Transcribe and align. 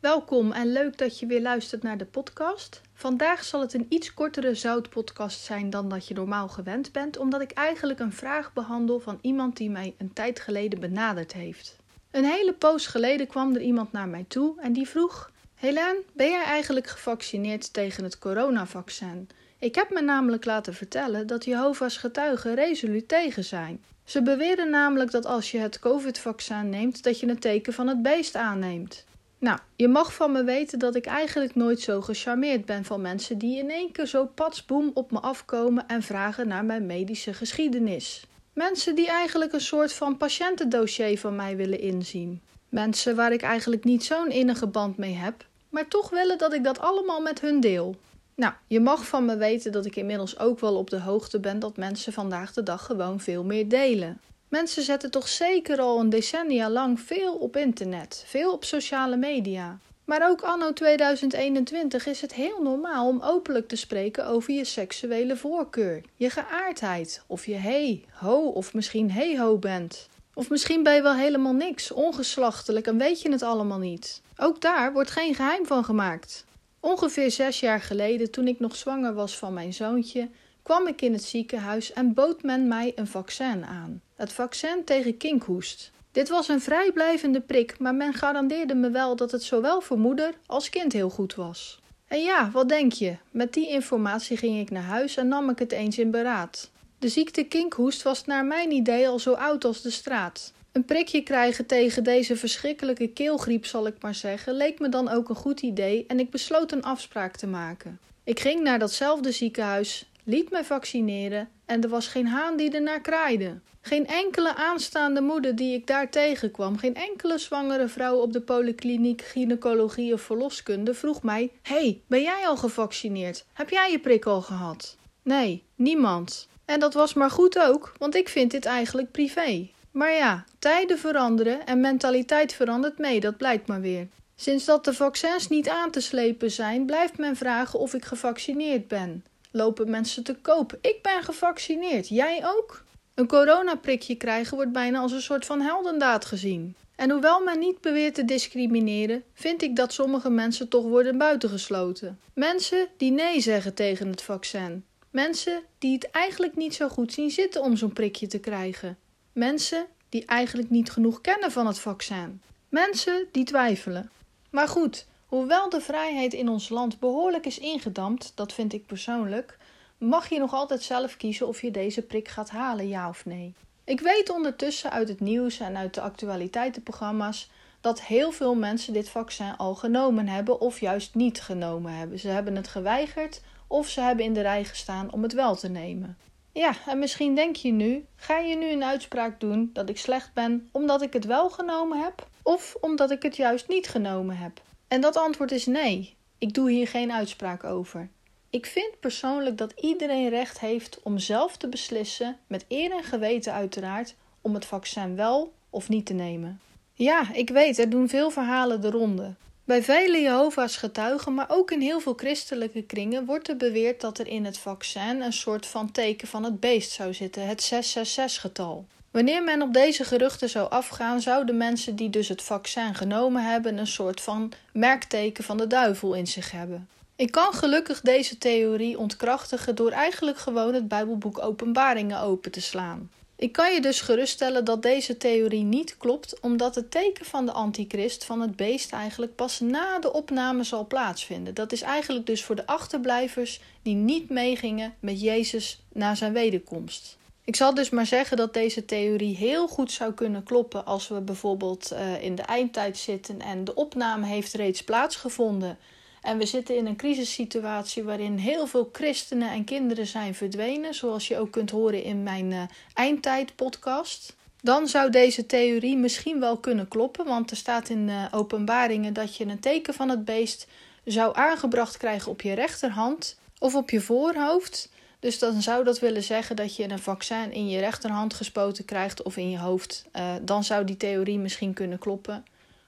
Welkom 0.00 0.52
en 0.52 0.72
leuk 0.72 0.98
dat 0.98 1.18
je 1.18 1.26
weer 1.26 1.40
luistert 1.40 1.82
naar 1.82 1.98
de 1.98 2.04
podcast. 2.04 2.80
Vandaag 2.94 3.44
zal 3.44 3.60
het 3.60 3.74
een 3.74 3.86
iets 3.88 4.14
kortere 4.14 4.54
zoutpodcast 4.54 5.40
zijn 5.40 5.70
dan 5.70 5.88
dat 5.88 6.08
je 6.08 6.14
normaal 6.14 6.48
gewend 6.48 6.92
bent, 6.92 7.16
omdat 7.16 7.40
ik 7.40 7.50
eigenlijk 7.50 7.98
een 7.98 8.12
vraag 8.12 8.52
behandel 8.52 9.00
van 9.00 9.18
iemand 9.20 9.56
die 9.56 9.70
mij 9.70 9.94
een 9.98 10.12
tijd 10.12 10.40
geleden 10.40 10.80
benaderd 10.80 11.32
heeft. 11.32 11.76
Een 12.10 12.24
hele 12.24 12.52
poos 12.52 12.86
geleden 12.86 13.26
kwam 13.26 13.54
er 13.54 13.60
iemand 13.60 13.92
naar 13.92 14.08
mij 14.08 14.24
toe 14.28 14.60
en 14.60 14.72
die 14.72 14.88
vroeg: 14.88 15.30
Helene, 15.54 16.02
ben 16.12 16.30
jij 16.30 16.44
eigenlijk 16.44 16.86
gevaccineerd 16.86 17.72
tegen 17.72 18.04
het 18.04 18.18
coronavaccin? 18.18 19.28
Ik 19.58 19.74
heb 19.74 19.90
me 19.90 20.00
namelijk 20.00 20.44
laten 20.44 20.74
vertellen 20.74 21.26
dat 21.26 21.44
Jehovah's 21.44 21.96
getuigen 21.96 22.54
resoluut 22.54 23.08
tegen 23.08 23.44
zijn. 23.44 23.84
Ze 24.04 24.22
beweren 24.22 24.70
namelijk 24.70 25.10
dat 25.10 25.26
als 25.26 25.50
je 25.50 25.58
het 25.58 25.78
COVID-vaccin 25.78 26.68
neemt, 26.68 27.02
dat 27.02 27.20
je 27.20 27.28
een 27.28 27.38
teken 27.38 27.72
van 27.72 27.86
het 27.86 28.02
beest 28.02 28.36
aanneemt. 28.36 29.04
Nou, 29.40 29.58
je 29.76 29.88
mag 29.88 30.14
van 30.14 30.32
me 30.32 30.44
weten 30.44 30.78
dat 30.78 30.94
ik 30.94 31.06
eigenlijk 31.06 31.54
nooit 31.54 31.80
zo 31.80 32.00
gecharmeerd 32.00 32.64
ben 32.64 32.84
van 32.84 33.00
mensen 33.00 33.38
die 33.38 33.58
in 33.58 33.70
één 33.70 33.92
keer 33.92 34.06
zo 34.06 34.26
patsboom 34.26 34.90
op 34.94 35.10
me 35.10 35.20
afkomen 35.20 35.86
en 35.86 36.02
vragen 36.02 36.48
naar 36.48 36.64
mijn 36.64 36.86
medische 36.86 37.34
geschiedenis. 37.34 38.26
Mensen 38.52 38.94
die 38.94 39.08
eigenlijk 39.08 39.52
een 39.52 39.60
soort 39.60 39.92
van 39.92 40.16
patiëntendossier 40.16 41.18
van 41.18 41.36
mij 41.36 41.56
willen 41.56 41.80
inzien. 41.80 42.40
Mensen 42.68 43.16
waar 43.16 43.32
ik 43.32 43.42
eigenlijk 43.42 43.84
niet 43.84 44.04
zo'n 44.04 44.30
innige 44.30 44.66
band 44.66 44.96
mee 44.96 45.14
heb, 45.14 45.46
maar 45.68 45.88
toch 45.88 46.10
willen 46.10 46.38
dat 46.38 46.52
ik 46.52 46.64
dat 46.64 46.80
allemaal 46.80 47.20
met 47.20 47.40
hun 47.40 47.60
deel. 47.60 47.96
Nou, 48.34 48.52
je 48.66 48.80
mag 48.80 49.06
van 49.06 49.24
me 49.24 49.36
weten 49.36 49.72
dat 49.72 49.86
ik 49.86 49.96
inmiddels 49.96 50.38
ook 50.38 50.60
wel 50.60 50.76
op 50.76 50.90
de 50.90 51.00
hoogte 51.00 51.40
ben 51.40 51.58
dat 51.58 51.76
mensen 51.76 52.12
vandaag 52.12 52.52
de 52.52 52.62
dag 52.62 52.84
gewoon 52.84 53.20
veel 53.20 53.44
meer 53.44 53.68
delen. 53.68 54.20
Mensen 54.50 54.82
zetten 54.82 55.10
toch 55.10 55.28
zeker 55.28 55.80
al 55.80 56.00
een 56.00 56.10
decennia 56.10 56.70
lang 56.70 57.00
veel 57.00 57.34
op 57.34 57.56
internet, 57.56 58.24
veel 58.26 58.52
op 58.52 58.64
sociale 58.64 59.16
media. 59.16 59.78
Maar 60.04 60.30
ook 60.30 60.42
anno 60.42 60.72
2021 60.72 62.06
is 62.06 62.20
het 62.20 62.34
heel 62.34 62.62
normaal 62.62 63.08
om 63.08 63.22
openlijk 63.22 63.68
te 63.68 63.76
spreken 63.76 64.26
over 64.26 64.54
je 64.54 64.64
seksuele 64.64 65.36
voorkeur, 65.36 66.02
je 66.16 66.30
geaardheid, 66.30 67.22
of 67.26 67.46
je 67.46 67.54
hey, 67.54 68.04
ho 68.10 68.48
of 68.48 68.74
misschien 68.74 69.10
hey 69.10 69.38
ho 69.38 69.56
bent. 69.56 70.08
Of 70.34 70.50
misschien 70.50 70.82
ben 70.82 70.94
je 70.94 71.02
wel 71.02 71.14
helemaal 71.14 71.52
niks, 71.52 71.90
ongeslachtelijk 71.90 72.86
en 72.86 72.98
weet 72.98 73.22
je 73.22 73.30
het 73.30 73.42
allemaal 73.42 73.78
niet. 73.78 74.22
Ook 74.36 74.60
daar 74.60 74.92
wordt 74.92 75.10
geen 75.10 75.34
geheim 75.34 75.66
van 75.66 75.84
gemaakt. 75.84 76.44
Ongeveer 76.80 77.30
zes 77.30 77.60
jaar 77.60 77.80
geleden, 77.80 78.30
toen 78.30 78.48
ik 78.48 78.60
nog 78.60 78.76
zwanger 78.76 79.14
was 79.14 79.38
van 79.38 79.52
mijn 79.52 79.72
zoontje, 79.72 80.28
kwam 80.62 80.86
ik 80.86 81.02
in 81.02 81.12
het 81.12 81.24
ziekenhuis 81.24 81.92
en 81.92 82.14
bood 82.14 82.42
men 82.42 82.68
mij 82.68 82.92
een 82.94 83.06
vaccin 83.06 83.64
aan. 83.64 84.02
Het 84.20 84.32
vaccin 84.32 84.84
tegen 84.84 85.16
kinkhoest. 85.16 85.90
Dit 86.12 86.28
was 86.28 86.48
een 86.48 86.60
vrijblijvende 86.60 87.40
prik, 87.40 87.78
maar 87.78 87.94
men 87.94 88.14
garandeerde 88.14 88.74
me 88.74 88.90
wel 88.90 89.16
dat 89.16 89.30
het 89.30 89.42
zowel 89.42 89.80
voor 89.80 89.98
moeder 89.98 90.34
als 90.46 90.70
kind 90.70 90.92
heel 90.92 91.10
goed 91.10 91.34
was. 91.34 91.80
En 92.06 92.22
ja, 92.22 92.50
wat 92.50 92.68
denk 92.68 92.92
je? 92.92 93.16
Met 93.30 93.52
die 93.52 93.68
informatie 93.68 94.36
ging 94.36 94.60
ik 94.60 94.70
naar 94.70 94.82
huis 94.82 95.16
en 95.16 95.28
nam 95.28 95.50
ik 95.50 95.58
het 95.58 95.72
eens 95.72 95.98
in 95.98 96.10
beraad. 96.10 96.70
De 96.98 97.08
ziekte 97.08 97.42
kinkhoest 97.42 98.02
was 98.02 98.24
naar 98.24 98.44
mijn 98.44 98.72
idee 98.72 99.08
al 99.08 99.18
zo 99.18 99.32
oud 99.32 99.64
als 99.64 99.82
de 99.82 99.90
straat. 99.90 100.52
Een 100.72 100.84
prikje 100.84 101.22
krijgen 101.22 101.66
tegen 101.66 102.04
deze 102.04 102.36
verschrikkelijke 102.36 103.08
keelgriep, 103.08 103.66
zal 103.66 103.86
ik 103.86 103.96
maar 104.00 104.14
zeggen, 104.14 104.54
leek 104.54 104.78
me 104.78 104.88
dan 104.88 105.08
ook 105.08 105.28
een 105.28 105.34
goed 105.34 105.60
idee 105.60 106.04
en 106.08 106.18
ik 106.18 106.30
besloot 106.30 106.72
een 106.72 106.84
afspraak 106.84 107.36
te 107.36 107.46
maken. 107.46 107.98
Ik 108.24 108.40
ging 108.40 108.60
naar 108.60 108.78
datzelfde 108.78 109.32
ziekenhuis, 109.32 110.10
liet 110.24 110.50
me 110.50 110.64
vaccineren 110.64 111.48
en 111.66 111.82
er 111.82 111.88
was 111.88 112.06
geen 112.06 112.26
haan 112.26 112.56
die 112.56 112.70
ernaar 112.70 113.00
kraaide. 113.00 113.60
Geen 113.80 114.06
enkele 114.06 114.54
aanstaande 114.54 115.20
moeder 115.20 115.56
die 115.56 115.74
ik 115.74 115.86
daar 115.86 116.10
tegenkwam, 116.10 116.78
geen 116.78 116.94
enkele 116.94 117.38
zwangere 117.38 117.88
vrouw 117.88 118.16
op 118.16 118.32
de 118.32 118.40
polykliniek 118.40 119.22
gynaecologie 119.22 120.12
of 120.12 120.20
verloskunde 120.20 120.94
vroeg 120.94 121.22
mij: 121.22 121.50
Hey, 121.62 122.00
ben 122.06 122.22
jij 122.22 122.46
al 122.46 122.56
gevaccineerd? 122.56 123.44
Heb 123.52 123.70
jij 123.70 123.90
je 123.90 123.98
prik 123.98 124.26
al 124.26 124.42
gehad? 124.42 124.96
Nee, 125.22 125.64
niemand. 125.74 126.48
En 126.64 126.80
dat 126.80 126.94
was 126.94 127.14
maar 127.14 127.30
goed 127.30 127.58
ook, 127.58 127.92
want 127.98 128.14
ik 128.14 128.28
vind 128.28 128.50
dit 128.50 128.64
eigenlijk 128.64 129.10
privé. 129.10 129.68
Maar 129.90 130.12
ja, 130.12 130.44
tijden 130.58 130.98
veranderen 130.98 131.66
en 131.66 131.80
mentaliteit 131.80 132.52
verandert 132.52 132.98
mee, 132.98 133.20
dat 133.20 133.36
blijkt 133.36 133.66
maar 133.66 133.80
weer. 133.80 134.08
Sinds 134.34 134.64
dat 134.64 134.84
de 134.84 134.94
vaccins 134.94 135.48
niet 135.48 135.68
aan 135.68 135.90
te 135.90 136.00
slepen 136.00 136.50
zijn, 136.50 136.86
blijft 136.86 137.18
men 137.18 137.36
vragen 137.36 137.78
of 137.78 137.94
ik 137.94 138.04
gevaccineerd 138.04 138.88
ben. 138.88 139.24
Lopen 139.50 139.90
mensen 139.90 140.24
te 140.24 140.34
koop? 140.34 140.78
Ik 140.80 141.02
ben 141.02 141.22
gevaccineerd. 141.22 142.08
Jij 142.08 142.40
ook? 142.44 142.84
Een 143.20 143.26
coronaprikje 143.26 144.14
krijgen 144.14 144.56
wordt 144.56 144.72
bijna 144.72 144.98
als 144.98 145.12
een 145.12 145.22
soort 145.22 145.46
van 145.46 145.60
heldendaad 145.60 146.24
gezien. 146.24 146.76
En 146.96 147.10
hoewel 147.10 147.40
men 147.42 147.58
niet 147.58 147.80
beweert 147.80 148.14
te 148.14 148.24
discrimineren, 148.24 149.22
vind 149.34 149.62
ik 149.62 149.76
dat 149.76 149.92
sommige 149.92 150.30
mensen 150.30 150.68
toch 150.68 150.84
worden 150.84 151.18
buitengesloten. 151.18 152.20
Mensen 152.34 152.88
die 152.96 153.10
nee 153.10 153.40
zeggen 153.40 153.74
tegen 153.74 154.08
het 154.08 154.22
vaccin. 154.22 154.84
Mensen 155.10 155.62
die 155.78 155.94
het 155.94 156.10
eigenlijk 156.10 156.56
niet 156.56 156.74
zo 156.74 156.88
goed 156.88 157.12
zien 157.12 157.30
zitten 157.30 157.62
om 157.62 157.76
zo'n 157.76 157.92
prikje 157.92 158.26
te 158.26 158.38
krijgen. 158.38 158.98
Mensen 159.32 159.86
die 160.08 160.24
eigenlijk 160.24 160.70
niet 160.70 160.90
genoeg 160.90 161.20
kennen 161.20 161.52
van 161.52 161.66
het 161.66 161.78
vaccin. 161.78 162.42
Mensen 162.68 163.28
die 163.32 163.44
twijfelen. 163.44 164.10
Maar 164.50 164.68
goed, 164.68 165.06
hoewel 165.26 165.68
de 165.68 165.80
vrijheid 165.80 166.32
in 166.32 166.48
ons 166.48 166.68
land 166.68 166.98
behoorlijk 166.98 167.46
is 167.46 167.58
ingedampt, 167.58 168.32
dat 168.34 168.52
vind 168.52 168.72
ik 168.72 168.86
persoonlijk, 168.86 169.58
mag 170.00 170.28
je 170.28 170.38
nog 170.38 170.52
altijd 170.52 170.82
zelf 170.82 171.16
kiezen 171.16 171.48
of 171.48 171.62
je 171.62 171.70
deze 171.70 172.02
prik 172.02 172.28
gaat 172.28 172.50
halen, 172.50 172.88
ja 172.88 173.08
of 173.08 173.24
nee. 173.24 173.54
Ik 173.84 174.00
weet 174.00 174.30
ondertussen 174.30 174.90
uit 174.90 175.08
het 175.08 175.20
nieuws 175.20 175.60
en 175.60 175.76
uit 175.76 175.94
de 175.94 176.00
actualiteitenprogramma's 176.00 177.50
dat 177.80 178.02
heel 178.02 178.32
veel 178.32 178.54
mensen 178.54 178.92
dit 178.92 179.08
vaccin 179.08 179.56
al 179.56 179.74
genomen 179.74 180.28
hebben 180.28 180.60
of 180.60 180.80
juist 180.80 181.14
niet 181.14 181.40
genomen 181.40 181.92
hebben. 181.92 182.18
Ze 182.18 182.28
hebben 182.28 182.56
het 182.56 182.68
geweigerd 182.68 183.40
of 183.66 183.88
ze 183.88 184.00
hebben 184.00 184.24
in 184.24 184.34
de 184.34 184.40
rij 184.40 184.64
gestaan 184.64 185.12
om 185.12 185.22
het 185.22 185.32
wel 185.32 185.56
te 185.56 185.68
nemen. 185.68 186.18
Ja, 186.52 186.74
en 186.86 186.98
misschien 186.98 187.34
denk 187.34 187.56
je 187.56 187.72
nu: 187.72 188.04
ga 188.16 188.38
je 188.38 188.56
nu 188.56 188.70
een 188.70 188.84
uitspraak 188.84 189.40
doen 189.40 189.70
dat 189.72 189.88
ik 189.88 189.98
slecht 189.98 190.32
ben 190.34 190.68
omdat 190.72 191.02
ik 191.02 191.12
het 191.12 191.24
wel 191.24 191.50
genomen 191.50 192.02
heb 192.02 192.28
of 192.42 192.76
omdat 192.80 193.10
ik 193.10 193.22
het 193.22 193.36
juist 193.36 193.68
niet 193.68 193.88
genomen 193.88 194.36
heb? 194.36 194.62
En 194.88 195.00
dat 195.00 195.16
antwoord 195.16 195.52
is 195.52 195.66
nee. 195.66 196.16
Ik 196.38 196.54
doe 196.54 196.70
hier 196.70 196.88
geen 196.88 197.12
uitspraak 197.12 197.64
over. 197.64 198.10
Ik 198.50 198.66
vind 198.66 199.00
persoonlijk 199.00 199.58
dat 199.58 199.72
iedereen 199.80 200.28
recht 200.28 200.60
heeft 200.60 200.98
om 201.02 201.18
zelf 201.18 201.56
te 201.56 201.68
beslissen, 201.68 202.36
met 202.46 202.64
eer 202.68 202.92
en 202.92 203.04
geweten 203.04 203.52
uiteraard, 203.52 204.14
om 204.40 204.54
het 204.54 204.64
vaccin 204.64 205.16
wel 205.16 205.52
of 205.70 205.88
niet 205.88 206.06
te 206.06 206.12
nemen. 206.12 206.60
Ja, 206.94 207.32
ik 207.32 207.50
weet, 207.50 207.78
er 207.78 207.90
doen 207.90 208.08
veel 208.08 208.30
verhalen 208.30 208.80
de 208.80 208.90
ronde. 208.90 209.34
Bij 209.64 209.82
vele 209.82 210.20
Jehovah's 210.20 210.76
getuigen, 210.76 211.34
maar 211.34 211.46
ook 211.48 211.70
in 211.70 211.80
heel 211.80 212.00
veel 212.00 212.14
christelijke 212.14 212.82
kringen, 212.82 213.24
wordt 213.24 213.48
er 213.48 213.56
beweerd 213.56 214.00
dat 214.00 214.18
er 214.18 214.26
in 214.26 214.44
het 214.44 214.58
vaccin 214.58 215.20
een 215.20 215.32
soort 215.32 215.66
van 215.66 215.92
teken 215.92 216.28
van 216.28 216.44
het 216.44 216.60
beest 216.60 216.90
zou 216.90 217.14
zitten, 217.14 217.46
het 217.46 217.72
666-getal. 217.74 218.86
Wanneer 219.10 219.42
men 219.42 219.62
op 219.62 219.72
deze 219.72 220.04
geruchten 220.04 220.48
zou 220.48 220.70
afgaan, 220.70 221.20
zouden 221.20 221.56
mensen 221.56 221.96
die 221.96 222.10
dus 222.10 222.28
het 222.28 222.42
vaccin 222.42 222.94
genomen 222.94 223.44
hebben 223.44 223.78
een 223.78 223.86
soort 223.86 224.20
van 224.20 224.52
merkteken 224.72 225.44
van 225.44 225.56
de 225.56 225.66
duivel 225.66 226.14
in 226.14 226.26
zich 226.26 226.50
hebben. 226.50 226.88
Ik 227.20 227.30
kan 227.30 227.52
gelukkig 227.52 228.00
deze 228.00 228.38
theorie 228.38 228.98
ontkrachtigen 228.98 229.74
door 229.74 229.90
eigenlijk 229.90 230.38
gewoon 230.38 230.74
het 230.74 230.88
Bijbelboek 230.88 231.42
Openbaringen 231.42 232.20
open 232.20 232.50
te 232.50 232.60
slaan. 232.60 233.10
Ik 233.36 233.52
kan 233.52 233.72
je 233.72 233.80
dus 233.80 234.00
geruststellen 234.00 234.64
dat 234.64 234.82
deze 234.82 235.16
theorie 235.16 235.62
niet 235.62 235.96
klopt, 235.96 236.40
omdat 236.40 236.74
het 236.74 236.90
teken 236.90 237.24
van 237.24 237.46
de 237.46 237.52
antichrist 237.52 238.24
van 238.24 238.40
het 238.40 238.56
beest 238.56 238.92
eigenlijk 238.92 239.34
pas 239.34 239.60
na 239.60 239.98
de 239.98 240.12
opname 240.12 240.64
zal 240.64 240.86
plaatsvinden. 240.86 241.54
Dat 241.54 241.72
is 241.72 241.82
eigenlijk 241.82 242.26
dus 242.26 242.44
voor 242.44 242.56
de 242.56 242.66
achterblijvers 242.66 243.60
die 243.82 243.94
niet 243.94 244.30
meegingen 244.30 244.94
met 245.00 245.20
Jezus 245.20 245.80
na 245.92 246.14
zijn 246.14 246.32
wederkomst. 246.32 247.16
Ik 247.44 247.56
zal 247.56 247.74
dus 247.74 247.90
maar 247.90 248.06
zeggen 248.06 248.36
dat 248.36 248.54
deze 248.54 248.84
theorie 248.84 249.36
heel 249.36 249.68
goed 249.68 249.92
zou 249.92 250.12
kunnen 250.12 250.42
kloppen 250.42 250.86
als 250.86 251.08
we 251.08 251.20
bijvoorbeeld 251.20 251.92
uh, 251.92 252.22
in 252.22 252.34
de 252.34 252.42
eindtijd 252.42 252.98
zitten 252.98 253.40
en 253.40 253.64
de 253.64 253.74
opname 253.74 254.26
heeft 254.26 254.52
reeds 254.52 254.84
plaatsgevonden. 254.84 255.78
En 256.20 256.38
we 256.38 256.46
zitten 256.46 256.76
in 256.76 256.86
een 256.86 256.96
crisissituatie 256.96 258.04
waarin 258.04 258.36
heel 258.36 258.66
veel 258.66 258.88
christenen 258.92 259.50
en 259.50 259.64
kinderen 259.64 260.06
zijn 260.06 260.34
verdwenen, 260.34 260.94
zoals 260.94 261.28
je 261.28 261.38
ook 261.38 261.50
kunt 261.50 261.70
horen 261.70 262.02
in 262.02 262.22
mijn 262.22 262.50
uh, 262.50 262.62
eindtijd-podcast. 262.94 264.36
Dan 264.62 264.88
zou 264.88 265.10
deze 265.10 265.46
theorie 265.46 265.96
misschien 265.96 266.40
wel 266.40 266.56
kunnen 266.56 266.88
kloppen, 266.88 267.26
want 267.26 267.50
er 267.50 267.56
staat 267.56 267.88
in 267.88 268.08
uh, 268.08 268.24
openbaringen 268.30 269.12
dat 269.12 269.36
je 269.36 269.46
een 269.46 269.60
teken 269.60 269.94
van 269.94 270.08
het 270.08 270.24
beest 270.24 270.66
zou 271.04 271.36
aangebracht 271.36 271.96
krijgen 271.96 272.30
op 272.30 272.40
je 272.40 272.52
rechterhand 272.52 273.38
of 273.58 273.74
op 273.74 273.90
je 273.90 274.00
voorhoofd. 274.00 274.90
Dus 275.18 275.38
dan 275.38 275.62
zou 275.62 275.84
dat 275.84 275.98
willen 275.98 276.22
zeggen 276.22 276.56
dat 276.56 276.76
je 276.76 276.90
een 276.90 276.98
vaccin 276.98 277.52
in 277.52 277.68
je 277.68 277.78
rechterhand 277.78 278.34
gespoten 278.34 278.84
krijgt 278.84 279.22
of 279.22 279.36
in 279.36 279.50
je 279.50 279.58
hoofd. 279.58 280.04
Uh, 280.16 280.34
dan 280.42 280.64
zou 280.64 280.84
die 280.84 280.96
theorie 280.96 281.38
misschien 281.38 281.74
kunnen 281.74 281.98
kloppen. 281.98 282.44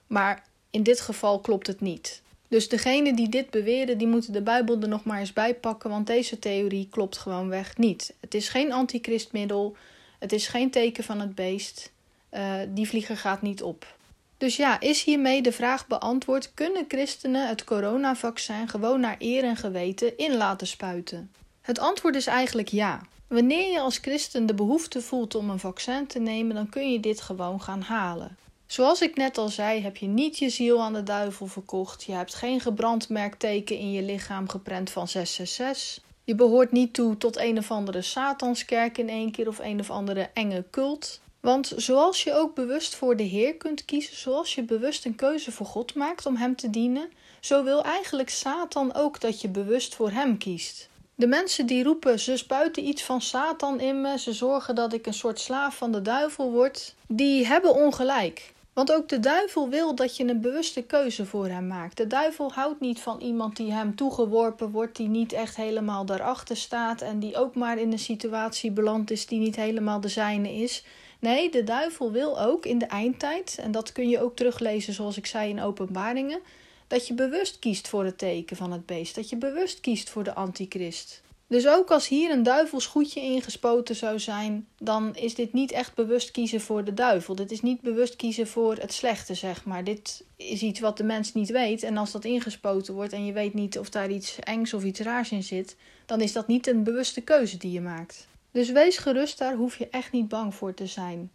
Maar 0.07 0.43
in 0.69 0.83
dit 0.83 1.01
geval 1.01 1.39
klopt 1.39 1.67
het 1.67 1.81
niet. 1.81 2.21
Dus 2.53 2.69
degene 2.69 3.13
die 3.13 3.29
dit 3.29 3.49
beweren, 3.49 3.97
die 3.97 4.07
moeten 4.07 4.33
de 4.33 4.41
Bijbel 4.41 4.81
er 4.81 4.87
nog 4.87 5.03
maar 5.03 5.19
eens 5.19 5.33
bij 5.33 5.55
pakken, 5.55 5.89
want 5.89 6.07
deze 6.07 6.39
theorie 6.39 6.87
klopt 6.91 7.17
gewoonweg 7.17 7.77
niet. 7.77 8.13
Het 8.19 8.33
is 8.33 8.49
geen 8.49 8.71
antichristmiddel, 8.71 9.75
het 10.19 10.31
is 10.31 10.47
geen 10.47 10.71
teken 10.71 11.03
van 11.03 11.19
het 11.19 11.35
beest. 11.35 11.91
Uh, 12.33 12.53
die 12.67 12.87
vlieger 12.87 13.17
gaat 13.17 13.41
niet 13.41 13.63
op. 13.63 13.95
Dus 14.37 14.55
ja, 14.55 14.79
is 14.79 15.03
hiermee 15.03 15.41
de 15.41 15.51
vraag 15.51 15.87
beantwoord: 15.87 16.53
kunnen 16.53 16.85
christenen 16.87 17.47
het 17.47 17.63
coronavaccin 17.63 18.67
gewoon 18.67 18.99
naar 18.99 19.15
eer 19.19 19.43
en 19.43 19.57
geweten 19.57 20.17
in 20.17 20.35
laten 20.35 20.67
spuiten? 20.67 21.31
Het 21.61 21.79
antwoord 21.79 22.15
is 22.15 22.27
eigenlijk 22.27 22.67
ja. 22.67 23.01
Wanneer 23.27 23.71
je 23.71 23.79
als 23.79 23.97
christen 23.97 24.45
de 24.45 24.53
behoefte 24.53 25.01
voelt 25.01 25.35
om 25.35 25.49
een 25.49 25.59
vaccin 25.59 26.07
te 26.07 26.19
nemen, 26.19 26.55
dan 26.55 26.69
kun 26.69 26.91
je 26.91 26.99
dit 26.99 27.21
gewoon 27.21 27.61
gaan 27.61 27.81
halen. 27.81 28.37
Zoals 28.73 29.01
ik 29.01 29.15
net 29.15 29.37
al 29.37 29.49
zei, 29.49 29.81
heb 29.81 29.97
je 29.97 30.07
niet 30.07 30.37
je 30.37 30.49
ziel 30.49 30.81
aan 30.81 30.93
de 30.93 31.03
duivel 31.03 31.47
verkocht. 31.47 32.03
Je 32.03 32.11
hebt 32.11 32.33
geen 32.33 32.59
gebrandmerkteken 32.59 33.77
in 33.77 33.91
je 33.91 34.01
lichaam 34.01 34.49
geprent 34.49 34.89
van 34.89 35.07
666. 35.07 36.03
Je 36.23 36.35
behoort 36.35 36.71
niet 36.71 36.93
toe 36.93 37.17
tot 37.17 37.37
een 37.37 37.57
of 37.57 37.71
andere 37.71 38.01
Satanskerk 38.01 38.97
in 38.97 39.09
één 39.09 39.31
keer 39.31 39.47
of 39.47 39.59
een 39.59 39.79
of 39.79 39.89
andere 39.89 40.29
enge 40.33 40.63
cult. 40.71 41.21
Want 41.39 41.73
zoals 41.75 42.23
je 42.23 42.33
ook 42.33 42.55
bewust 42.55 42.95
voor 42.95 43.15
de 43.15 43.23
Heer 43.23 43.55
kunt 43.55 43.85
kiezen, 43.85 44.17
zoals 44.17 44.55
je 44.55 44.63
bewust 44.63 45.05
een 45.05 45.15
keuze 45.15 45.51
voor 45.51 45.65
God 45.65 45.95
maakt 45.95 46.25
om 46.25 46.35
Hem 46.35 46.55
te 46.55 46.69
dienen, 46.69 47.11
zo 47.39 47.63
wil 47.63 47.83
eigenlijk 47.83 48.29
Satan 48.29 48.93
ook 48.93 49.19
dat 49.19 49.41
je 49.41 49.49
bewust 49.49 49.95
voor 49.95 50.11
Hem 50.11 50.37
kiest. 50.37 50.89
De 51.15 51.27
mensen 51.27 51.65
die 51.65 51.83
roepen 51.83 52.19
ze 52.19 52.37
spuiten 52.37 52.87
iets 52.87 53.03
van 53.03 53.21
Satan 53.21 53.79
in 53.79 54.01
me, 54.01 54.19
ze 54.19 54.33
zorgen 54.33 54.75
dat 54.75 54.93
ik 54.93 55.05
een 55.05 55.13
soort 55.13 55.39
slaaf 55.39 55.77
van 55.77 55.91
de 55.91 56.01
duivel 56.01 56.51
word, 56.51 56.95
die 57.07 57.47
hebben 57.47 57.75
ongelijk. 57.75 58.53
Want 58.73 58.91
ook 58.91 59.09
de 59.09 59.19
duivel 59.19 59.69
wil 59.69 59.95
dat 59.95 60.17
je 60.17 60.27
een 60.27 60.41
bewuste 60.41 60.81
keuze 60.81 61.25
voor 61.25 61.47
hem 61.47 61.67
maakt. 61.67 61.97
De 61.97 62.07
duivel 62.07 62.51
houdt 62.51 62.79
niet 62.79 62.99
van 62.99 63.19
iemand 63.19 63.55
die 63.55 63.71
hem 63.71 63.95
toegeworpen 63.95 64.71
wordt, 64.71 64.95
die 64.95 65.07
niet 65.07 65.33
echt 65.33 65.55
helemaal 65.55 66.05
daarachter 66.05 66.57
staat 66.57 67.01
en 67.01 67.19
die 67.19 67.37
ook 67.37 67.55
maar 67.55 67.77
in 67.77 67.91
een 67.91 67.99
situatie 67.99 68.71
beland 68.71 69.11
is 69.11 69.25
die 69.25 69.39
niet 69.39 69.55
helemaal 69.55 70.01
de 70.01 70.07
zijne 70.07 70.53
is. 70.53 70.83
Nee, 71.19 71.51
de 71.51 71.63
duivel 71.63 72.11
wil 72.11 72.41
ook 72.41 72.65
in 72.65 72.77
de 72.77 72.85
eindtijd, 72.85 73.57
en 73.61 73.71
dat 73.71 73.91
kun 73.91 74.09
je 74.09 74.21
ook 74.21 74.35
teruglezen 74.35 74.93
zoals 74.93 75.17
ik 75.17 75.25
zei 75.25 75.49
in 75.49 75.61
openbaringen, 75.61 76.39
dat 76.87 77.07
je 77.07 77.13
bewust 77.13 77.59
kiest 77.59 77.87
voor 77.87 78.05
het 78.05 78.17
teken 78.17 78.57
van 78.57 78.71
het 78.71 78.85
beest, 78.85 79.15
dat 79.15 79.29
je 79.29 79.35
bewust 79.35 79.79
kiest 79.79 80.09
voor 80.09 80.23
de 80.23 80.33
antichrist. 80.33 81.22
Dus 81.47 81.67
ook 81.67 81.91
als 81.91 82.07
hier 82.07 82.31
een 82.31 82.43
duivels 82.43 82.85
goedje 82.85 83.21
ingespoten 83.21 83.95
zou 83.95 84.19
zijn, 84.19 84.67
dan 84.77 85.15
is 85.15 85.35
dit 85.35 85.53
niet 85.53 85.71
echt 85.71 85.95
bewust 85.95 86.31
kiezen 86.31 86.61
voor 86.61 86.83
de 86.83 86.93
duivel. 86.93 87.35
Dit 87.35 87.51
is 87.51 87.61
niet 87.61 87.81
bewust 87.81 88.15
kiezen 88.15 88.47
voor 88.47 88.75
het 88.75 88.93
slechte, 88.93 89.33
zeg 89.33 89.65
maar. 89.65 89.83
Dit 89.83 90.25
is 90.35 90.61
iets 90.61 90.79
wat 90.79 90.97
de 90.97 91.03
mens 91.03 91.33
niet 91.33 91.49
weet. 91.49 91.83
En 91.83 91.97
als 91.97 92.11
dat 92.11 92.25
ingespoten 92.25 92.93
wordt 92.93 93.13
en 93.13 93.25
je 93.25 93.33
weet 93.33 93.53
niet 93.53 93.79
of 93.79 93.89
daar 93.89 94.09
iets 94.09 94.39
engs 94.39 94.73
of 94.73 94.83
iets 94.83 94.99
raars 94.99 95.31
in 95.31 95.43
zit, 95.43 95.75
dan 96.05 96.21
is 96.21 96.33
dat 96.33 96.47
niet 96.47 96.67
een 96.67 96.83
bewuste 96.83 97.21
keuze 97.21 97.57
die 97.57 97.71
je 97.71 97.81
maakt. 97.81 98.27
Dus 98.51 98.71
wees 98.71 98.97
gerust, 98.97 99.37
daar 99.37 99.55
hoef 99.55 99.77
je 99.77 99.87
echt 99.87 100.11
niet 100.11 100.27
bang 100.27 100.55
voor 100.55 100.73
te 100.73 100.87
zijn. 100.87 101.31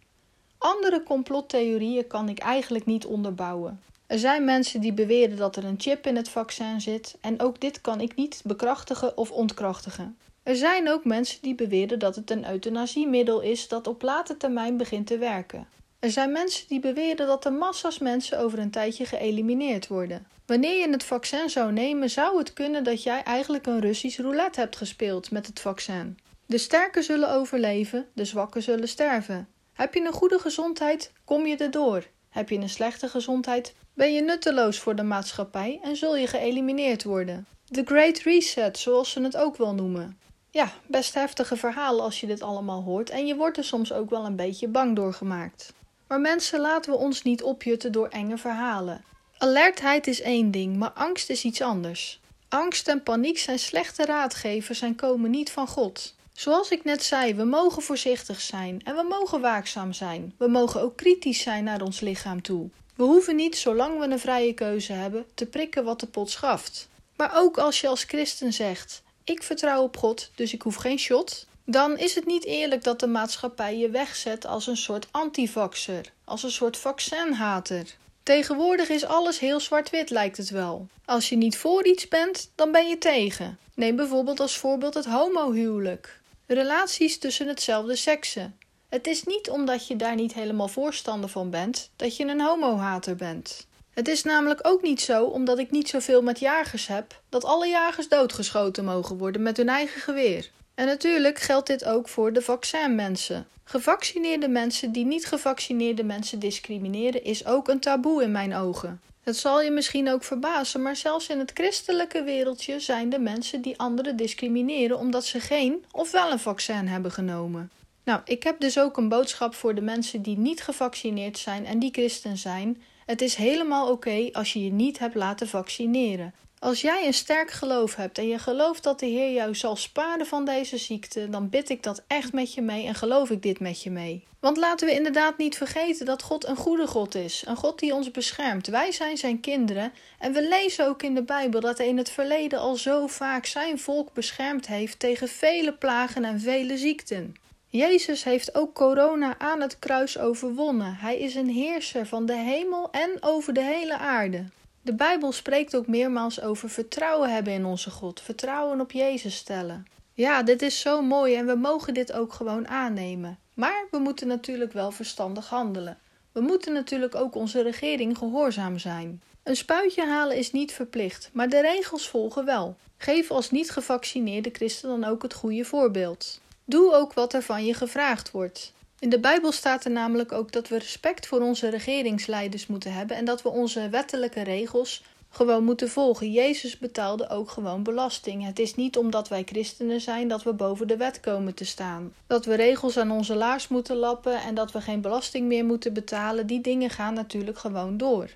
Andere 0.57 1.03
complottheorieën 1.03 2.07
kan 2.07 2.29
ik 2.29 2.39
eigenlijk 2.39 2.85
niet 2.85 3.05
onderbouwen. 3.05 3.81
Er 4.09 4.19
zijn 4.19 4.45
mensen 4.45 4.81
die 4.81 4.93
beweren 4.93 5.37
dat 5.37 5.55
er 5.55 5.65
een 5.65 5.79
chip 5.79 6.07
in 6.07 6.15
het 6.15 6.29
vaccin 6.29 6.81
zit 6.81 7.17
en 7.21 7.41
ook 7.41 7.61
dit 7.61 7.81
kan 7.81 8.01
ik 8.01 8.15
niet 8.15 8.41
bekrachtigen 8.45 9.17
of 9.17 9.31
ontkrachtigen. 9.31 10.17
Er 10.43 10.55
zijn 10.55 10.89
ook 10.89 11.05
mensen 11.05 11.41
die 11.41 11.55
beweren 11.55 11.99
dat 11.99 12.15
het 12.15 12.31
een 12.31 12.49
euthanasiemiddel 12.49 13.41
is 13.41 13.67
dat 13.67 13.87
op 13.87 14.01
late 14.01 14.37
termijn 14.37 14.77
begint 14.77 15.07
te 15.07 15.17
werken. 15.17 15.67
Er 15.99 16.11
zijn 16.11 16.31
mensen 16.31 16.67
die 16.67 16.79
beweren 16.79 17.27
dat 17.27 17.45
er 17.45 17.53
massa's 17.53 17.99
mensen 17.99 18.39
over 18.39 18.59
een 18.59 18.71
tijdje 18.71 19.05
geëlimineerd 19.05 19.87
worden. 19.87 20.27
Wanneer 20.45 20.79
je 20.79 20.89
het 20.89 21.03
vaccin 21.03 21.49
zou 21.49 21.71
nemen, 21.71 22.09
zou 22.09 22.37
het 22.37 22.53
kunnen 22.53 22.83
dat 22.83 23.03
jij 23.03 23.23
eigenlijk 23.23 23.65
een 23.65 23.79
Russisch 23.79 24.19
roulette 24.19 24.59
hebt 24.59 24.75
gespeeld 24.75 25.31
met 25.31 25.47
het 25.47 25.59
vaccin. 25.59 26.17
De 26.45 26.57
sterken 26.57 27.03
zullen 27.03 27.31
overleven, 27.31 28.07
de 28.13 28.25
zwakken 28.25 28.61
zullen 28.61 28.87
sterven. 28.87 29.47
Heb 29.73 29.93
je 29.93 30.05
een 30.05 30.13
goede 30.13 30.39
gezondheid, 30.39 31.11
kom 31.25 31.45
je 31.45 31.55
erdoor. 31.55 32.07
Heb 32.29 32.49
je 32.49 32.57
een 32.57 32.69
slechte 32.69 33.07
gezondheid, 33.07 33.73
ben 33.99 34.13
je 34.13 34.21
nutteloos 34.21 34.79
voor 34.79 34.95
de 34.95 35.03
maatschappij 35.03 35.79
en 35.83 35.95
zul 35.95 36.15
je 36.15 36.27
geëlimineerd 36.27 37.03
worden. 37.03 37.47
The 37.65 37.81
Great 37.85 38.17
Reset, 38.17 38.77
zoals 38.77 39.11
ze 39.11 39.21
het 39.21 39.37
ook 39.37 39.57
wel 39.57 39.73
noemen. 39.73 40.19
Ja, 40.51 40.71
best 40.87 41.13
heftige 41.13 41.55
verhalen 41.55 42.03
als 42.03 42.19
je 42.19 42.27
dit 42.27 42.41
allemaal 42.41 42.83
hoort 42.83 43.09
en 43.09 43.27
je 43.27 43.35
wordt 43.35 43.57
er 43.57 43.63
soms 43.63 43.93
ook 43.93 44.09
wel 44.09 44.25
een 44.25 44.35
beetje 44.35 44.67
bang 44.67 44.95
door 44.95 45.13
gemaakt. 45.13 45.73
Maar 46.07 46.19
mensen 46.19 46.59
laten 46.59 46.91
we 46.91 46.97
ons 46.97 47.23
niet 47.23 47.43
opjutten 47.43 47.91
door 47.91 48.07
enge 48.07 48.37
verhalen. 48.37 49.03
Alertheid 49.37 50.07
is 50.07 50.21
één 50.21 50.51
ding, 50.51 50.75
maar 50.77 50.91
angst 50.91 51.29
is 51.29 51.43
iets 51.43 51.61
anders. 51.61 52.19
Angst 52.49 52.87
en 52.87 53.03
paniek 53.03 53.37
zijn 53.37 53.59
slechte 53.59 54.05
raadgevers 54.05 54.81
en 54.81 54.95
komen 54.95 55.31
niet 55.31 55.51
van 55.51 55.67
God. 55.67 56.15
Zoals 56.33 56.69
ik 56.69 56.83
net 56.83 57.03
zei, 57.03 57.33
we 57.33 57.43
mogen 57.43 57.81
voorzichtig 57.81 58.41
zijn 58.41 58.81
en 58.83 58.95
we 58.95 59.05
mogen 59.09 59.41
waakzaam 59.41 59.93
zijn. 59.93 60.33
We 60.37 60.47
mogen 60.47 60.81
ook 60.81 60.95
kritisch 60.95 61.41
zijn 61.41 61.63
naar 61.63 61.81
ons 61.81 61.99
lichaam 61.99 62.41
toe. 62.41 62.69
We 62.99 63.05
hoeven 63.05 63.35
niet, 63.35 63.57
zolang 63.57 63.99
we 63.99 64.05
een 64.05 64.19
vrije 64.19 64.53
keuze 64.53 64.93
hebben, 64.93 65.25
te 65.33 65.45
prikken 65.45 65.83
wat 65.83 65.99
de 65.99 66.07
pot 66.07 66.29
schaft. 66.29 66.87
Maar 67.15 67.31
ook 67.35 67.57
als 67.57 67.81
je 67.81 67.87
als 67.87 68.03
christen 68.03 68.53
zegt: 68.53 69.01
Ik 69.23 69.43
vertrouw 69.43 69.81
op 69.81 69.97
God, 69.97 70.31
dus 70.35 70.53
ik 70.53 70.61
hoef 70.61 70.75
geen 70.75 70.99
shot, 70.99 71.45
dan 71.65 71.97
is 71.97 72.15
het 72.15 72.25
niet 72.25 72.45
eerlijk 72.45 72.83
dat 72.83 72.99
de 72.99 73.07
maatschappij 73.07 73.77
je 73.77 73.89
wegzet 73.89 74.45
als 74.45 74.67
een 74.67 74.77
soort 74.77 75.07
antivaxer, 75.11 76.05
als 76.23 76.43
een 76.43 76.51
soort 76.51 76.77
vaccinhater. 76.77 77.95
Tegenwoordig 78.23 78.89
is 78.89 79.05
alles 79.05 79.39
heel 79.39 79.59
zwart-wit, 79.59 80.09
lijkt 80.09 80.37
het 80.37 80.49
wel. 80.49 80.87
Als 81.05 81.29
je 81.29 81.35
niet 81.35 81.57
voor 81.57 81.85
iets 81.85 82.07
bent, 82.07 82.51
dan 82.55 82.71
ben 82.71 82.87
je 82.87 82.97
tegen. 82.97 83.59
Neem 83.73 83.95
bijvoorbeeld 83.95 84.39
als 84.39 84.57
voorbeeld 84.57 84.93
het 84.93 85.05
homohuwelijk. 85.05 86.19
Relaties 86.47 87.17
tussen 87.17 87.47
hetzelfde 87.47 87.95
seksen. 87.95 88.58
Het 88.89 89.07
is 89.07 89.23
niet 89.23 89.49
omdat 89.49 89.87
je 89.87 89.95
daar 89.95 90.15
niet 90.15 90.33
helemaal 90.33 90.67
voorstander 90.67 91.29
van 91.29 91.49
bent 91.49 91.89
dat 91.95 92.17
je 92.17 92.25
een 92.25 92.41
homohater 92.41 93.15
bent. 93.15 93.67
Het 93.93 94.07
is 94.07 94.23
namelijk 94.23 94.59
ook 94.67 94.81
niet 94.81 95.01
zo, 95.01 95.25
omdat 95.25 95.59
ik 95.59 95.71
niet 95.71 95.89
zoveel 95.89 96.21
met 96.21 96.39
jagers 96.39 96.87
heb, 96.87 97.21
dat 97.29 97.45
alle 97.45 97.67
jagers 97.67 98.07
doodgeschoten 98.07 98.85
mogen 98.85 99.17
worden 99.17 99.41
met 99.41 99.57
hun 99.57 99.69
eigen 99.69 100.01
geweer. 100.01 100.51
En 100.75 100.85
natuurlijk 100.85 101.39
geldt 101.39 101.67
dit 101.67 101.85
ook 101.85 102.09
voor 102.09 102.33
de 102.33 102.41
vaccinmensen. 102.41 103.47
Gevaccineerde 103.63 104.47
mensen 104.47 104.91
die 104.91 105.05
niet 105.05 105.25
gevaccineerde 105.25 106.03
mensen 106.03 106.39
discrimineren 106.39 107.23
is 107.23 107.45
ook 107.45 107.67
een 107.67 107.79
taboe 107.79 108.23
in 108.23 108.31
mijn 108.31 108.55
ogen. 108.55 109.01
Het 109.23 109.37
zal 109.37 109.61
je 109.61 109.71
misschien 109.71 110.09
ook 110.09 110.23
verbazen, 110.23 110.81
maar 110.81 110.95
zelfs 110.95 111.27
in 111.27 111.39
het 111.39 111.51
christelijke 111.53 112.23
wereldje 112.23 112.79
zijn 112.79 113.13
er 113.13 113.21
mensen 113.21 113.61
die 113.61 113.79
anderen 113.79 114.15
discrimineren 114.15 114.97
omdat 114.97 115.25
ze 115.25 115.39
geen 115.39 115.85
of 115.91 116.11
wel 116.11 116.31
een 116.31 116.39
vaccin 116.39 116.87
hebben 116.87 117.11
genomen. 117.11 117.71
Nou, 118.09 118.21
ik 118.25 118.43
heb 118.43 118.59
dus 118.59 118.79
ook 118.79 118.97
een 118.97 119.09
boodschap 119.09 119.55
voor 119.55 119.75
de 119.75 119.81
mensen 119.81 120.21
die 120.21 120.37
niet 120.37 120.61
gevaccineerd 120.61 121.37
zijn 121.37 121.65
en 121.65 121.79
die 121.79 121.91
christen 121.91 122.37
zijn. 122.37 122.81
Het 123.05 123.21
is 123.21 123.35
helemaal 123.35 123.91
oké 123.91 124.29
als 124.31 124.53
je 124.53 124.63
je 124.63 124.71
niet 124.71 124.99
hebt 124.99 125.15
laten 125.15 125.47
vaccineren. 125.47 126.33
Als 126.59 126.81
jij 126.81 127.05
een 127.05 127.13
sterk 127.13 127.51
geloof 127.51 127.95
hebt 127.95 128.17
en 128.17 128.27
je 128.27 128.39
gelooft 128.39 128.83
dat 128.83 128.99
de 128.99 129.05
Heer 129.05 129.33
jou 129.33 129.55
zal 129.55 129.75
sparen 129.75 130.25
van 130.25 130.45
deze 130.45 130.77
ziekte, 130.77 131.29
dan 131.29 131.49
bid 131.49 131.69
ik 131.69 131.83
dat 131.83 132.03
echt 132.07 132.33
met 132.33 132.53
je 132.53 132.61
mee 132.61 132.85
en 132.85 132.95
geloof 132.95 133.29
ik 133.29 133.41
dit 133.41 133.59
met 133.59 133.83
je 133.83 133.91
mee. 133.91 134.23
Want 134.39 134.57
laten 134.57 134.87
we 134.87 134.93
inderdaad 134.93 135.37
niet 135.37 135.57
vergeten 135.57 136.05
dat 136.05 136.23
God 136.23 136.47
een 136.47 136.55
goede 136.55 136.87
God 136.87 137.15
is, 137.15 137.43
een 137.45 137.55
God 137.55 137.79
die 137.79 137.93
ons 137.93 138.11
beschermt. 138.11 138.67
Wij 138.67 138.91
zijn 138.91 139.17
zijn 139.17 139.39
kinderen 139.39 139.93
en 140.19 140.33
we 140.33 140.47
lezen 140.47 140.87
ook 140.87 141.03
in 141.03 141.15
de 141.15 141.23
Bijbel 141.23 141.59
dat 141.59 141.77
hij 141.77 141.87
in 141.87 141.97
het 141.97 142.09
verleden 142.09 142.59
al 142.59 142.75
zo 142.75 143.07
vaak 143.07 143.45
zijn 143.45 143.79
volk 143.79 144.13
beschermd 144.13 144.67
heeft 144.67 144.99
tegen 144.99 145.27
vele 145.27 145.73
plagen 145.73 146.25
en 146.25 146.39
vele 146.39 146.77
ziekten. 146.77 147.35
Jezus 147.71 148.23
heeft 148.23 148.55
ook 148.55 148.73
corona 148.73 149.39
aan 149.39 149.61
het 149.61 149.79
kruis 149.79 150.17
overwonnen. 150.17 150.95
Hij 150.95 151.19
is 151.19 151.35
een 151.35 151.49
heerser 151.49 152.05
van 152.05 152.25
de 152.25 152.35
hemel 152.35 152.91
en 152.91 153.17
over 153.19 153.53
de 153.53 153.63
hele 153.63 153.97
aarde. 153.97 154.45
De 154.81 154.93
Bijbel 154.93 155.31
spreekt 155.31 155.75
ook 155.75 155.87
meermaals 155.87 156.41
over 156.41 156.69
vertrouwen 156.69 157.33
hebben 157.33 157.53
in 157.53 157.65
onze 157.65 157.89
God, 157.89 158.21
vertrouwen 158.21 158.81
op 158.81 158.91
Jezus 158.91 159.35
stellen. 159.35 159.87
Ja, 160.13 160.43
dit 160.43 160.61
is 160.61 160.79
zo 160.79 161.01
mooi 161.01 161.35
en 161.35 161.45
we 161.45 161.55
mogen 161.55 161.93
dit 161.93 162.13
ook 162.13 162.33
gewoon 162.33 162.67
aannemen. 162.67 163.37
Maar 163.53 163.87
we 163.91 163.97
moeten 163.97 164.27
natuurlijk 164.27 164.73
wel 164.73 164.91
verstandig 164.91 165.49
handelen. 165.49 165.97
We 166.31 166.41
moeten 166.41 166.73
natuurlijk 166.73 167.15
ook 167.15 167.35
onze 167.35 167.61
regering 167.61 168.17
gehoorzaam 168.17 168.77
zijn. 168.77 169.21
Een 169.43 169.55
spuitje 169.55 170.05
halen 170.05 170.37
is 170.37 170.51
niet 170.51 170.71
verplicht, 170.71 171.29
maar 171.33 171.49
de 171.49 171.61
regels 171.61 172.09
volgen 172.09 172.45
wel. 172.45 172.75
Geef 172.97 173.31
als 173.31 173.51
niet 173.51 173.71
gevaccineerde 173.71 174.49
christen 174.53 174.89
dan 174.89 175.03
ook 175.03 175.21
het 175.21 175.33
goede 175.33 175.65
voorbeeld. 175.65 176.41
Doe 176.69 176.93
ook 176.93 177.13
wat 177.13 177.33
er 177.33 177.41
van 177.41 177.65
je 177.65 177.73
gevraagd 177.73 178.31
wordt. 178.31 178.73
In 178.99 179.09
de 179.09 179.19
Bijbel 179.19 179.51
staat 179.51 179.85
er 179.85 179.91
namelijk 179.91 180.31
ook 180.31 180.51
dat 180.51 180.67
we 180.67 180.77
respect 180.77 181.27
voor 181.27 181.41
onze 181.41 181.69
regeringsleiders 181.69 182.67
moeten 182.67 182.93
hebben 182.93 183.17
en 183.17 183.25
dat 183.25 183.41
we 183.41 183.49
onze 183.49 183.89
wettelijke 183.89 184.43
regels 184.43 185.03
gewoon 185.29 185.63
moeten 185.63 185.89
volgen. 185.89 186.31
Jezus 186.31 186.77
betaalde 186.77 187.29
ook 187.29 187.49
gewoon 187.49 187.83
belasting. 187.83 188.45
Het 188.45 188.59
is 188.59 188.75
niet 188.75 188.97
omdat 188.97 189.27
wij 189.27 189.43
christenen 189.45 190.01
zijn 190.01 190.27
dat 190.27 190.43
we 190.43 190.53
boven 190.53 190.87
de 190.87 190.97
wet 190.97 191.19
komen 191.19 191.53
te 191.53 191.65
staan. 191.65 192.13
Dat 192.27 192.45
we 192.45 192.55
regels 192.55 192.97
aan 192.97 193.11
onze 193.11 193.35
laars 193.35 193.67
moeten 193.67 193.95
lappen 193.95 194.41
en 194.41 194.55
dat 194.55 194.71
we 194.71 194.81
geen 194.81 195.01
belasting 195.01 195.47
meer 195.47 195.65
moeten 195.65 195.93
betalen, 195.93 196.47
die 196.47 196.61
dingen 196.61 196.89
gaan 196.89 197.13
natuurlijk 197.13 197.57
gewoon 197.57 197.97
door. 197.97 198.29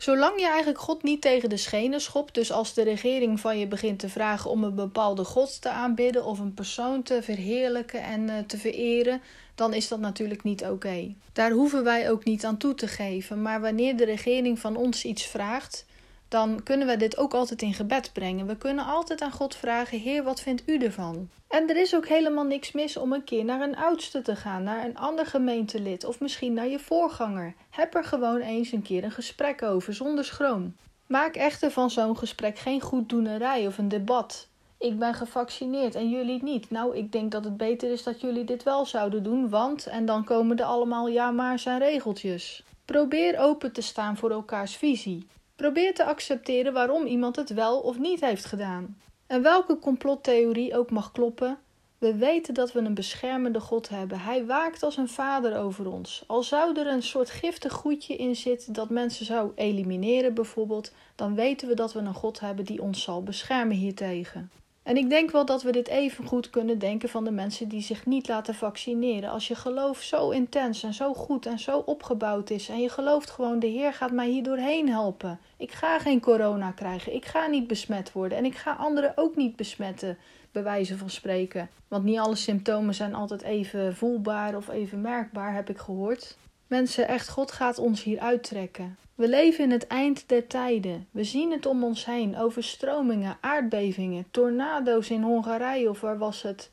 Zolang 0.00 0.40
je 0.40 0.46
eigenlijk 0.46 0.78
God 0.78 1.02
niet 1.02 1.20
tegen 1.20 1.48
de 1.48 1.56
schenen 1.56 2.00
schopt, 2.00 2.34
dus 2.34 2.52
als 2.52 2.74
de 2.74 2.82
regering 2.82 3.40
van 3.40 3.58
je 3.58 3.66
begint 3.66 3.98
te 3.98 4.08
vragen 4.08 4.50
om 4.50 4.64
een 4.64 4.74
bepaalde 4.74 5.24
God 5.24 5.60
te 5.60 5.68
aanbidden 5.68 6.24
of 6.24 6.38
een 6.38 6.54
persoon 6.54 7.02
te 7.02 7.22
verheerlijken 7.22 8.02
en 8.02 8.20
uh, 8.20 8.38
te 8.46 8.58
vereren, 8.58 9.20
dan 9.54 9.74
is 9.74 9.88
dat 9.88 10.00
natuurlijk 10.00 10.42
niet 10.42 10.64
oké. 10.64 11.14
Daar 11.32 11.50
hoeven 11.50 11.84
wij 11.84 12.10
ook 12.10 12.24
niet 12.24 12.44
aan 12.44 12.56
toe 12.56 12.74
te 12.74 12.88
geven. 12.88 13.42
Maar 13.42 13.60
wanneer 13.60 13.96
de 13.96 14.04
regering 14.04 14.58
van 14.58 14.76
ons 14.76 15.04
iets 15.04 15.26
vraagt, 15.26 15.84
dan 16.30 16.62
kunnen 16.62 16.86
we 16.86 16.96
dit 16.96 17.16
ook 17.18 17.34
altijd 17.34 17.62
in 17.62 17.74
gebed 17.74 18.10
brengen. 18.12 18.46
We 18.46 18.56
kunnen 18.56 18.84
altijd 18.84 19.20
aan 19.20 19.32
God 19.32 19.54
vragen: 19.54 19.98
Heer, 19.98 20.22
wat 20.22 20.40
vindt 20.40 20.62
u 20.66 20.78
ervan? 20.78 21.28
En 21.48 21.68
er 21.68 21.76
is 21.76 21.94
ook 21.94 22.08
helemaal 22.08 22.44
niks 22.44 22.72
mis 22.72 22.96
om 22.96 23.12
een 23.12 23.24
keer 23.24 23.44
naar 23.44 23.60
een 23.60 23.76
oudste 23.76 24.22
te 24.22 24.36
gaan, 24.36 24.62
naar 24.62 24.84
een 24.84 24.96
ander 24.96 25.26
gemeentelid 25.26 26.04
of 26.04 26.20
misschien 26.20 26.52
naar 26.52 26.68
je 26.68 26.78
voorganger. 26.78 27.54
Heb 27.70 27.94
er 27.94 28.04
gewoon 28.04 28.40
eens 28.40 28.72
een 28.72 28.82
keer 28.82 29.04
een 29.04 29.10
gesprek 29.10 29.62
over 29.62 29.94
zonder 29.94 30.24
schroom. 30.24 30.76
Maak 31.06 31.34
echter 31.34 31.70
van 31.70 31.90
zo'n 31.90 32.16
gesprek 32.16 32.58
geen 32.58 32.80
goeddoenerij 32.80 33.66
of 33.66 33.78
een 33.78 33.88
debat. 33.88 34.48
Ik 34.78 34.98
ben 34.98 35.14
gevaccineerd 35.14 35.94
en 35.94 36.10
jullie 36.10 36.42
niet. 36.42 36.70
Nou, 36.70 36.96
ik 36.96 37.12
denk 37.12 37.32
dat 37.32 37.44
het 37.44 37.56
beter 37.56 37.92
is 37.92 38.02
dat 38.02 38.20
jullie 38.20 38.44
dit 38.44 38.62
wel 38.62 38.86
zouden 38.86 39.22
doen, 39.22 39.48
want 39.48 39.86
en 39.86 40.04
dan 40.06 40.24
komen 40.24 40.58
er 40.58 40.64
allemaal 40.64 41.08
ja 41.08 41.30
maar 41.30 41.58
zijn 41.58 41.78
regeltjes. 41.78 42.64
Probeer 42.84 43.38
open 43.38 43.72
te 43.72 43.82
staan 43.82 44.16
voor 44.16 44.30
elkaars 44.30 44.76
visie. 44.76 45.26
Probeer 45.60 45.94
te 45.94 46.04
accepteren 46.04 46.72
waarom 46.72 47.06
iemand 47.06 47.36
het 47.36 47.50
wel 47.50 47.80
of 47.80 47.98
niet 47.98 48.20
heeft 48.20 48.44
gedaan. 48.44 49.00
En 49.26 49.42
welke 49.42 49.78
complottheorie 49.78 50.76
ook 50.76 50.90
mag 50.90 51.12
kloppen, 51.12 51.58
we 51.98 52.14
weten 52.14 52.54
dat 52.54 52.72
we 52.72 52.78
een 52.78 52.94
beschermende 52.94 53.60
God 53.60 53.88
hebben. 53.88 54.20
Hij 54.20 54.46
waakt 54.46 54.82
als 54.82 54.96
een 54.96 55.08
vader 55.08 55.58
over 55.58 55.92
ons. 55.92 56.24
Al 56.26 56.42
zou 56.42 56.78
er 56.78 56.86
een 56.86 57.02
soort 57.02 57.30
giftig 57.30 57.72
goedje 57.72 58.16
in 58.16 58.36
zitten 58.36 58.72
dat 58.72 58.90
mensen 58.90 59.26
zou 59.26 59.52
elimineren, 59.54 60.34
bijvoorbeeld, 60.34 60.92
dan 61.14 61.34
weten 61.34 61.68
we 61.68 61.74
dat 61.74 61.92
we 61.92 61.98
een 61.98 62.14
God 62.14 62.40
hebben 62.40 62.64
die 62.64 62.82
ons 62.82 63.02
zal 63.02 63.22
beschermen 63.22 63.76
hiertegen. 63.76 64.50
En 64.90 64.96
ik 64.96 65.10
denk 65.10 65.30
wel 65.30 65.44
dat 65.44 65.62
we 65.62 65.72
dit 65.72 65.88
even 65.88 66.26
goed 66.26 66.50
kunnen 66.50 66.78
denken 66.78 67.08
van 67.08 67.24
de 67.24 67.30
mensen 67.30 67.68
die 67.68 67.82
zich 67.82 68.06
niet 68.06 68.28
laten 68.28 68.54
vaccineren. 68.54 69.30
Als 69.30 69.48
je 69.48 69.54
geloof 69.54 70.02
zo 70.02 70.30
intens 70.30 70.82
en 70.82 70.94
zo 70.94 71.14
goed 71.14 71.46
en 71.46 71.58
zo 71.58 71.78
opgebouwd 71.78 72.50
is 72.50 72.68
en 72.68 72.80
je 72.80 72.88
gelooft 72.88 73.30
gewoon 73.30 73.58
de 73.58 73.66
Heer 73.66 73.92
gaat 73.92 74.12
mij 74.12 74.28
hier 74.28 74.42
doorheen 74.42 74.88
helpen. 74.88 75.38
Ik 75.56 75.72
ga 75.72 75.98
geen 75.98 76.20
corona 76.20 76.70
krijgen, 76.70 77.14
ik 77.14 77.24
ga 77.24 77.46
niet 77.46 77.66
besmet 77.66 78.12
worden 78.12 78.38
en 78.38 78.44
ik 78.44 78.54
ga 78.54 78.72
anderen 78.72 79.12
ook 79.16 79.36
niet 79.36 79.56
besmetten, 79.56 80.18
bij 80.52 80.62
wijze 80.62 80.98
van 80.98 81.10
spreken. 81.10 81.70
Want 81.88 82.04
niet 82.04 82.18
alle 82.18 82.36
symptomen 82.36 82.94
zijn 82.94 83.14
altijd 83.14 83.42
even 83.42 83.96
voelbaar 83.96 84.56
of 84.56 84.68
even 84.68 85.00
merkbaar, 85.00 85.54
heb 85.54 85.70
ik 85.70 85.78
gehoord. 85.78 86.36
Mensen, 86.70 87.08
echt, 87.08 87.28
God 87.28 87.52
gaat 87.52 87.78
ons 87.78 88.02
hier 88.02 88.18
uittrekken. 88.18 88.96
We 89.14 89.28
leven 89.28 89.64
in 89.64 89.70
het 89.70 89.86
eind 89.86 90.28
der 90.28 90.46
tijden. 90.46 91.08
We 91.10 91.24
zien 91.24 91.50
het 91.50 91.66
om 91.66 91.84
ons 91.84 92.04
heen: 92.04 92.38
overstromingen, 92.38 93.38
aardbevingen, 93.40 94.26
tornado's 94.30 95.10
in 95.10 95.22
Hongarije 95.22 95.88
of 95.88 96.00
waar 96.00 96.18
was 96.18 96.42
het? 96.42 96.70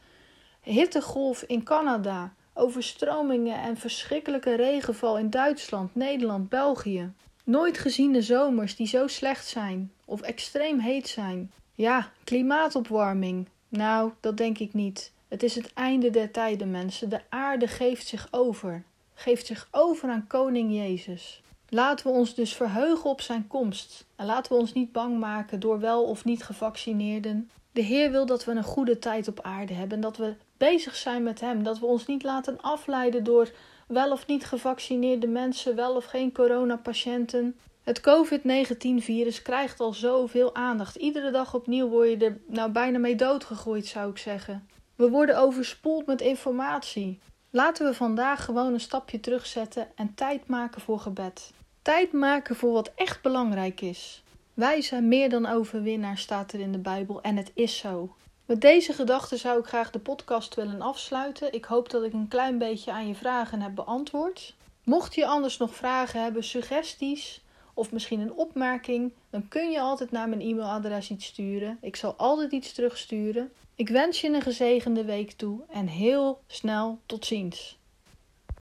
Hittegolf 0.61 1.43
in 1.43 1.63
Canada, 1.63 2.33
overstromingen 2.53 3.61
en 3.61 3.77
verschrikkelijke 3.77 4.55
regenval 4.55 5.17
in 5.17 5.29
Duitsland, 5.29 5.95
Nederland, 5.95 6.49
België. 6.49 7.11
Nooit 7.43 7.77
geziene 7.77 8.21
zomers 8.21 8.75
die 8.75 8.87
zo 8.87 9.07
slecht 9.07 9.47
zijn 9.47 9.91
of 10.05 10.21
extreem 10.21 10.79
heet 10.79 11.07
zijn. 11.07 11.51
Ja, 11.73 12.11
klimaatopwarming. 12.23 13.47
Nou, 13.69 14.11
dat 14.19 14.37
denk 14.37 14.57
ik 14.57 14.73
niet. 14.73 15.11
Het 15.27 15.43
is 15.43 15.55
het 15.55 15.73
einde 15.73 16.09
der 16.09 16.31
tijden, 16.31 16.71
mensen. 16.71 17.09
De 17.09 17.21
aarde 17.29 17.67
geeft 17.67 18.07
zich 18.07 18.27
over. 18.31 18.83
Geeft 19.19 19.45
zich 19.45 19.67
over 19.71 20.09
aan 20.09 20.27
Koning 20.27 20.73
Jezus. 20.73 21.41
Laten 21.69 22.07
we 22.07 22.13
ons 22.13 22.35
dus 22.35 22.53
verheugen 22.53 23.09
op 23.09 23.21
zijn 23.21 23.47
komst. 23.47 24.05
En 24.15 24.25
laten 24.25 24.51
we 24.51 24.57
ons 24.59 24.73
niet 24.73 24.91
bang 24.91 25.19
maken 25.19 25.59
door 25.59 25.79
wel 25.79 26.03
of 26.03 26.25
niet 26.25 26.43
gevaccineerden. 26.43 27.49
De 27.71 27.81
Heer 27.81 28.11
wil 28.11 28.25
dat 28.25 28.45
we 28.45 28.51
een 28.51 28.63
goede 28.63 28.99
tijd 28.99 29.27
op 29.27 29.41
aarde 29.41 29.73
hebben. 29.73 29.95
En 29.95 30.01
dat 30.01 30.17
we 30.17 30.35
bezig 30.57 30.95
zijn 30.95 31.23
met 31.23 31.39
Hem. 31.39 31.63
Dat 31.63 31.79
we 31.79 31.85
ons 31.85 32.05
niet 32.05 32.23
laten 32.23 32.61
afleiden 32.61 33.23
door 33.23 33.51
wel 33.87 34.11
of 34.11 34.27
niet 34.27 34.45
gevaccineerde 34.45 35.27
mensen, 35.27 35.75
wel 35.75 35.95
of 35.95 36.05
geen 36.05 36.31
coronapatiënten. 36.31 37.57
Het 37.83 38.01
COVID-19-virus 38.01 39.41
krijgt 39.41 39.79
al 39.79 39.93
zoveel 39.93 40.55
aandacht. 40.55 40.95
Iedere 40.95 41.31
dag 41.31 41.53
opnieuw 41.53 41.87
word 41.87 42.09
je 42.09 42.17
er 42.17 42.37
nou 42.47 42.71
bijna 42.71 42.97
mee 42.97 43.15
doodgegooid, 43.15 43.85
zou 43.85 44.09
ik 44.09 44.17
zeggen. 44.17 44.67
We 44.95 45.09
worden 45.09 45.39
overspoeld 45.39 46.05
met 46.05 46.21
informatie. 46.21 47.19
Laten 47.49 47.85
we 47.85 47.93
vandaag 47.93 48.45
gewoon 48.45 48.73
een 48.73 48.79
stapje 48.79 49.19
terugzetten 49.19 49.87
en 49.95 50.13
tijd 50.15 50.47
maken 50.47 50.81
voor 50.81 50.99
gebed. 50.99 51.51
Tijd 51.81 52.11
maken 52.11 52.55
voor 52.55 52.71
wat 52.71 52.91
echt 52.95 53.21
belangrijk 53.21 53.81
is. 53.81 54.23
Wij 54.53 54.81
zijn 54.81 55.07
meer 55.07 55.29
dan 55.29 55.45
overwinnaar, 55.45 56.17
staat 56.17 56.53
er 56.53 56.59
in 56.59 56.71
de 56.71 56.77
Bijbel, 56.77 57.21
en 57.21 57.37
het 57.37 57.51
is 57.53 57.77
zo. 57.77 58.15
Met 58.45 58.61
deze 58.61 58.93
gedachten 58.93 59.37
zou 59.37 59.59
ik 59.59 59.65
graag 59.65 59.91
de 59.91 59.99
podcast 59.99 60.55
willen 60.55 60.81
afsluiten. 60.81 61.53
Ik 61.53 61.65
hoop 61.65 61.89
dat 61.89 62.03
ik 62.03 62.13
een 62.13 62.27
klein 62.27 62.57
beetje 62.57 62.91
aan 62.91 63.07
je 63.07 63.15
vragen 63.15 63.61
heb 63.61 63.75
beantwoord. 63.75 64.55
Mocht 64.83 65.15
je 65.15 65.25
anders 65.25 65.57
nog 65.57 65.75
vragen 65.75 66.21
hebben, 66.21 66.43
suggesties 66.43 67.41
of 67.77 67.91
misschien 67.91 68.19
een 68.19 68.33
opmerking, 68.33 69.11
dan 69.29 69.47
kun 69.47 69.71
je 69.71 69.79
altijd 69.79 70.11
naar 70.11 70.29
mijn 70.29 70.41
e-mailadres 70.41 71.09
iets 71.09 71.25
sturen. 71.25 71.77
Ik 71.81 71.95
zal 71.95 72.13
altijd 72.13 72.51
iets 72.51 72.73
terugsturen. 72.73 73.51
Ik 73.75 73.89
wens 73.89 74.21
je 74.21 74.27
een 74.27 74.41
gezegende 74.41 75.05
week 75.05 75.31
toe 75.31 75.61
en 75.69 75.87
heel 75.87 76.39
snel 76.47 76.99
tot 77.05 77.25
ziens. 77.25 77.77